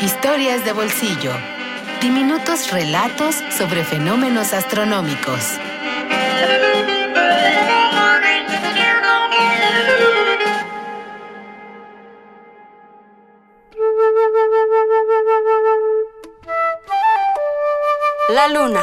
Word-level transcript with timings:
Historias 0.00 0.62
de 0.62 0.72
bolsillo. 0.72 1.32
Diminutos 2.02 2.70
relatos 2.70 3.36
sobre 3.56 3.82
fenómenos 3.82 4.52
astronómicos. 4.52 5.58
La 18.28 18.48
luna, 18.48 18.82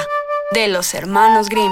de 0.51 0.67
los 0.67 0.95
hermanos 0.95 1.47
Grimm. 1.47 1.71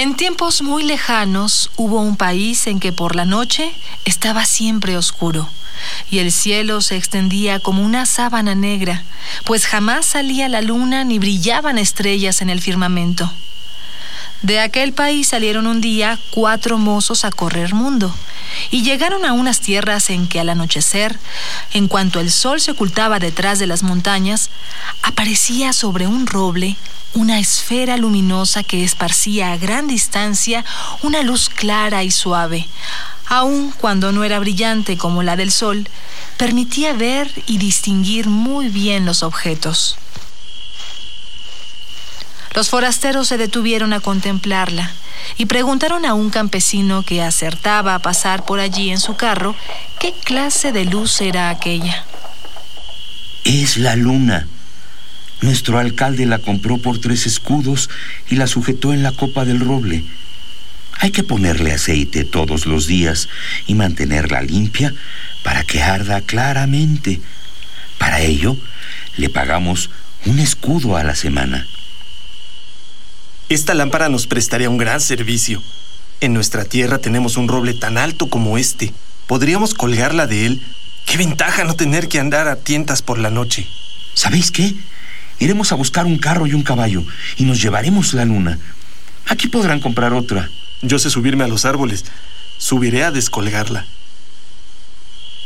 En 0.00 0.14
tiempos 0.14 0.62
muy 0.62 0.82
lejanos 0.82 1.70
hubo 1.76 2.00
un 2.00 2.16
país 2.16 2.66
en 2.68 2.80
que 2.80 2.90
por 2.90 3.14
la 3.14 3.26
noche 3.26 3.70
estaba 4.06 4.46
siempre 4.46 4.96
oscuro 4.96 5.46
y 6.10 6.20
el 6.20 6.32
cielo 6.32 6.80
se 6.80 6.96
extendía 6.96 7.60
como 7.60 7.84
una 7.84 8.06
sábana 8.06 8.54
negra, 8.54 9.02
pues 9.44 9.66
jamás 9.66 10.06
salía 10.06 10.48
la 10.48 10.62
luna 10.62 11.04
ni 11.04 11.18
brillaban 11.18 11.76
estrellas 11.76 12.40
en 12.40 12.48
el 12.48 12.62
firmamento. 12.62 13.30
De 14.40 14.60
aquel 14.60 14.94
país 14.94 15.28
salieron 15.28 15.66
un 15.66 15.82
día 15.82 16.18
cuatro 16.30 16.78
mozos 16.78 17.26
a 17.26 17.30
correr 17.30 17.74
mundo 17.74 18.14
y 18.70 18.82
llegaron 18.82 19.24
a 19.24 19.32
unas 19.32 19.60
tierras 19.60 20.10
en 20.10 20.26
que 20.26 20.40
al 20.40 20.48
anochecer, 20.48 21.18
en 21.72 21.88
cuanto 21.88 22.20
el 22.20 22.30
sol 22.30 22.60
se 22.60 22.72
ocultaba 22.72 23.18
detrás 23.18 23.58
de 23.58 23.66
las 23.66 23.82
montañas, 23.82 24.50
aparecía 25.02 25.72
sobre 25.72 26.06
un 26.06 26.26
roble 26.26 26.76
una 27.14 27.40
esfera 27.40 27.96
luminosa 27.96 28.62
que 28.62 28.84
esparcía 28.84 29.52
a 29.52 29.56
gran 29.56 29.88
distancia 29.88 30.64
una 31.02 31.22
luz 31.22 31.48
clara 31.48 32.04
y 32.04 32.10
suave. 32.10 32.68
Aun 33.26 33.72
cuando 33.72 34.12
no 34.12 34.24
era 34.24 34.38
brillante 34.38 34.96
como 34.96 35.22
la 35.22 35.36
del 35.36 35.52
sol, 35.52 35.88
permitía 36.36 36.92
ver 36.92 37.30
y 37.46 37.58
distinguir 37.58 38.28
muy 38.28 38.68
bien 38.68 39.06
los 39.06 39.22
objetos. 39.22 39.96
Los 42.54 42.68
forasteros 42.68 43.28
se 43.28 43.36
detuvieron 43.36 43.92
a 43.92 44.00
contemplarla 44.00 44.90
y 45.36 45.46
preguntaron 45.46 46.04
a 46.04 46.14
un 46.14 46.30
campesino 46.30 47.04
que 47.04 47.22
acertaba 47.22 47.94
a 47.94 48.00
pasar 48.00 48.44
por 48.44 48.58
allí 48.58 48.90
en 48.90 48.98
su 48.98 49.14
carro 49.16 49.54
qué 50.00 50.12
clase 50.24 50.72
de 50.72 50.84
luz 50.84 51.20
era 51.20 51.50
aquella. 51.50 52.04
Es 53.44 53.76
la 53.76 53.94
luna. 53.96 54.48
Nuestro 55.40 55.78
alcalde 55.78 56.26
la 56.26 56.38
compró 56.38 56.78
por 56.78 56.98
tres 56.98 57.26
escudos 57.26 57.88
y 58.28 58.34
la 58.34 58.46
sujetó 58.46 58.92
en 58.92 59.02
la 59.02 59.12
copa 59.12 59.44
del 59.44 59.60
roble. 59.60 60.04
Hay 60.98 61.12
que 61.12 61.22
ponerle 61.22 61.72
aceite 61.72 62.24
todos 62.24 62.66
los 62.66 62.86
días 62.86 63.28
y 63.66 63.74
mantenerla 63.74 64.42
limpia 64.42 64.92
para 65.42 65.64
que 65.64 65.82
arda 65.82 66.20
claramente. 66.20 67.22
Para 67.96 68.20
ello, 68.20 68.56
le 69.16 69.30
pagamos 69.30 69.88
un 70.26 70.40
escudo 70.40 70.96
a 70.96 71.04
la 71.04 71.14
semana. 71.14 71.66
Esta 73.50 73.74
lámpara 73.74 74.08
nos 74.08 74.28
prestaría 74.28 74.70
un 74.70 74.78
gran 74.78 75.00
servicio. 75.00 75.60
En 76.20 76.32
nuestra 76.32 76.64
tierra 76.64 76.98
tenemos 76.98 77.36
un 77.36 77.48
roble 77.48 77.74
tan 77.74 77.98
alto 77.98 78.30
como 78.30 78.58
este. 78.58 78.94
Podríamos 79.26 79.74
colgarla 79.74 80.28
de 80.28 80.46
él. 80.46 80.62
Qué 81.04 81.16
ventaja 81.16 81.64
no 81.64 81.74
tener 81.74 82.06
que 82.06 82.20
andar 82.20 82.46
a 82.46 82.54
tientas 82.54 83.02
por 83.02 83.18
la 83.18 83.28
noche. 83.28 83.66
¿Sabéis 84.14 84.52
qué? 84.52 84.76
Iremos 85.40 85.72
a 85.72 85.74
buscar 85.74 86.06
un 86.06 86.18
carro 86.18 86.46
y 86.46 86.54
un 86.54 86.62
caballo 86.62 87.02
y 87.38 87.42
nos 87.42 87.60
llevaremos 87.60 88.14
la 88.14 88.24
luna. 88.24 88.56
Aquí 89.26 89.48
podrán 89.48 89.80
comprar 89.80 90.12
otra. 90.12 90.48
Yo 90.82 91.00
sé 91.00 91.10
subirme 91.10 91.42
a 91.42 91.48
los 91.48 91.64
árboles. 91.64 92.04
Subiré 92.56 93.02
a 93.02 93.10
descolgarla. 93.10 93.84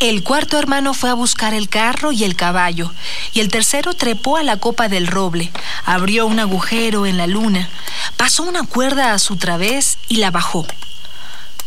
El 0.00 0.24
cuarto 0.24 0.58
hermano 0.58 0.92
fue 0.92 1.10
a 1.10 1.14
buscar 1.14 1.54
el 1.54 1.68
carro 1.68 2.10
y 2.10 2.24
el 2.24 2.34
caballo, 2.34 2.92
y 3.32 3.40
el 3.40 3.48
tercero 3.48 3.94
trepó 3.94 4.36
a 4.36 4.42
la 4.42 4.56
copa 4.56 4.88
del 4.88 5.06
roble, 5.06 5.52
abrió 5.86 6.26
un 6.26 6.40
agujero 6.40 7.06
en 7.06 7.16
la 7.16 7.28
luna, 7.28 7.68
pasó 8.16 8.42
una 8.42 8.64
cuerda 8.64 9.14
a 9.14 9.18
su 9.20 9.36
través 9.36 9.98
y 10.08 10.16
la 10.16 10.32
bajó. 10.32 10.66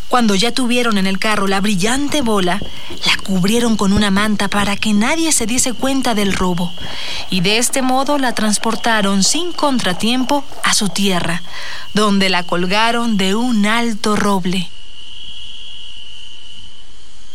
Cuando 0.09 0.35
ya 0.35 0.51
tuvieron 0.51 0.97
en 0.97 1.07
el 1.07 1.19
carro 1.19 1.47
la 1.47 1.61
brillante 1.61 2.21
bola, 2.21 2.61
la 3.05 3.17
cubrieron 3.23 3.75
con 3.77 3.91
una 3.91 4.11
manta 4.11 4.49
para 4.49 4.75
que 4.75 4.93
nadie 4.93 5.31
se 5.31 5.45
diese 5.45 5.73
cuenta 5.73 6.13
del 6.13 6.33
robo, 6.33 6.73
y 7.29 7.41
de 7.41 7.57
este 7.57 7.81
modo 7.81 8.17
la 8.17 8.35
transportaron 8.35 9.23
sin 9.23 9.53
contratiempo 9.53 10.43
a 10.63 10.73
su 10.73 10.89
tierra, 10.89 11.43
donde 11.93 12.29
la 12.29 12.43
colgaron 12.43 13.17
de 13.17 13.35
un 13.35 13.65
alto 13.65 14.15
roble. 14.17 14.69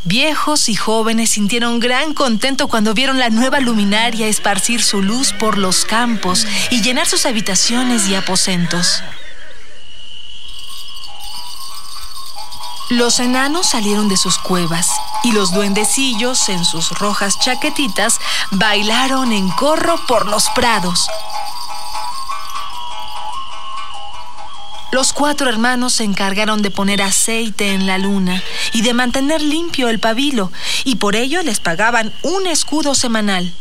Viejos 0.04 0.68
y 0.68 0.74
jóvenes 0.74 1.30
sintieron 1.30 1.78
gran 1.78 2.12
contento 2.12 2.66
cuando 2.66 2.92
vieron 2.92 3.20
la 3.20 3.30
nueva 3.30 3.60
luminaria 3.60 4.26
esparcir 4.26 4.82
su 4.82 5.00
luz 5.00 5.32
por 5.32 5.58
los 5.58 5.84
campos 5.84 6.44
y 6.70 6.82
llenar 6.82 7.06
sus 7.06 7.24
habitaciones 7.24 8.08
y 8.08 8.16
aposentos. 8.16 9.02
Los 12.90 13.20
enanos 13.20 13.70
salieron 13.70 14.08
de 14.08 14.16
sus 14.16 14.38
cuevas 14.38 14.90
y 15.22 15.32
los 15.32 15.52
duendecillos 15.52 16.48
en 16.48 16.64
sus 16.64 16.90
rojas 16.98 17.38
chaquetitas 17.38 18.18
bailaron 18.50 19.32
en 19.32 19.48
corro 19.50 20.04
por 20.08 20.26
los 20.26 20.48
prados. 20.50 21.06
Los 24.92 25.14
cuatro 25.14 25.48
hermanos 25.48 25.94
se 25.94 26.04
encargaron 26.04 26.60
de 26.60 26.70
poner 26.70 27.00
aceite 27.00 27.72
en 27.72 27.86
la 27.86 27.96
luna 27.96 28.42
y 28.74 28.82
de 28.82 28.92
mantener 28.92 29.40
limpio 29.40 29.88
el 29.88 29.98
pabilo, 29.98 30.52
y 30.84 30.96
por 30.96 31.16
ello 31.16 31.42
les 31.42 31.60
pagaban 31.60 32.12
un 32.20 32.46
escudo 32.46 32.94
semanal. 32.94 33.54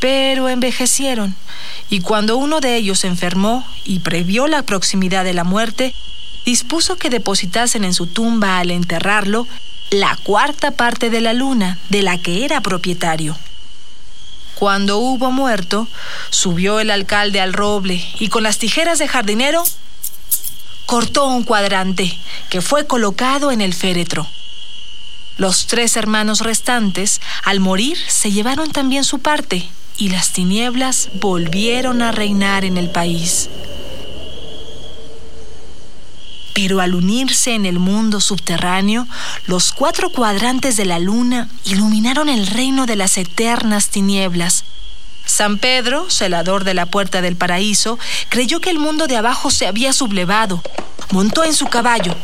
Pero 0.00 0.48
envejecieron, 0.48 1.36
y 1.90 2.00
cuando 2.00 2.38
uno 2.38 2.60
de 2.60 2.74
ellos 2.74 3.04
enfermó 3.04 3.66
y 3.84 3.98
previó 3.98 4.46
la 4.46 4.62
proximidad 4.62 5.24
de 5.24 5.34
la 5.34 5.44
muerte, 5.44 5.94
dispuso 6.46 6.96
que 6.96 7.10
depositasen 7.10 7.84
en 7.84 7.92
su 7.92 8.06
tumba 8.06 8.58
al 8.58 8.70
enterrarlo 8.70 9.46
la 9.90 10.16
cuarta 10.16 10.70
parte 10.70 11.10
de 11.10 11.20
la 11.20 11.34
luna 11.34 11.78
de 11.90 12.00
la 12.00 12.16
que 12.16 12.46
era 12.46 12.62
propietario. 12.62 13.36
Cuando 14.58 14.96
hubo 14.96 15.30
muerto, 15.30 15.86
subió 16.30 16.80
el 16.80 16.90
alcalde 16.90 17.42
al 17.42 17.52
roble 17.52 18.02
y 18.18 18.28
con 18.28 18.42
las 18.42 18.56
tijeras 18.56 18.98
de 18.98 19.06
jardinero 19.06 19.62
cortó 20.86 21.26
un 21.26 21.44
cuadrante 21.44 22.18
que 22.48 22.62
fue 22.62 22.86
colocado 22.86 23.52
en 23.52 23.60
el 23.60 23.74
féretro. 23.74 24.26
Los 25.36 25.66
tres 25.66 25.98
hermanos 25.98 26.40
restantes, 26.40 27.20
al 27.44 27.60
morir, 27.60 27.98
se 28.08 28.32
llevaron 28.32 28.72
también 28.72 29.04
su 29.04 29.18
parte 29.18 29.68
y 29.98 30.08
las 30.08 30.32
tinieblas 30.32 31.10
volvieron 31.20 32.00
a 32.00 32.10
reinar 32.10 32.64
en 32.64 32.78
el 32.78 32.88
país. 32.88 33.50
Pero 36.56 36.80
al 36.80 36.94
unirse 36.94 37.54
en 37.54 37.66
el 37.66 37.78
mundo 37.78 38.18
subterráneo, 38.18 39.06
los 39.46 39.72
cuatro 39.72 40.08
cuadrantes 40.08 40.78
de 40.78 40.86
la 40.86 40.98
luna 40.98 41.50
iluminaron 41.64 42.30
el 42.30 42.46
reino 42.46 42.86
de 42.86 42.96
las 42.96 43.18
eternas 43.18 43.90
tinieblas. 43.90 44.64
San 45.26 45.58
Pedro, 45.58 46.08
celador 46.08 46.64
de 46.64 46.72
la 46.72 46.86
puerta 46.86 47.20
del 47.20 47.36
paraíso, 47.36 47.98
creyó 48.30 48.60
que 48.60 48.70
el 48.70 48.78
mundo 48.78 49.06
de 49.06 49.18
abajo 49.18 49.50
se 49.50 49.66
había 49.66 49.92
sublevado. 49.92 50.62
Montó 51.10 51.44
en 51.44 51.52
su 51.52 51.66
caballo 51.66 52.14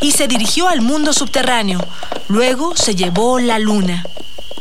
y 0.00 0.12
se 0.12 0.28
dirigió 0.28 0.68
al 0.68 0.82
mundo 0.82 1.12
subterráneo. 1.12 1.84
Luego 2.28 2.76
se 2.76 2.94
llevó 2.94 3.40
la 3.40 3.58
luna 3.58 4.06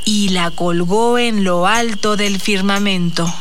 y 0.05 0.29
la 0.29 0.49
colgó 0.49 1.19
en 1.19 1.43
lo 1.43 1.67
alto 1.67 2.17
del 2.17 2.41
firmamento. 2.41 3.31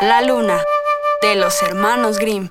La 0.00 0.22
luna, 0.22 0.60
de 1.22 1.34
los 1.36 1.62
hermanos 1.62 2.18
Grimm. 2.18 2.50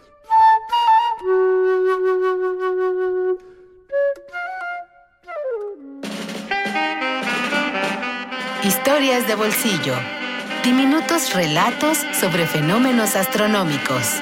Historias 8.63 9.27
de 9.27 9.35
bolsillo. 9.35 9.93
Diminutos 10.63 11.33
relatos 11.33 11.99
sobre 12.19 12.47
fenómenos 12.47 13.15
astronómicos. 13.15 14.21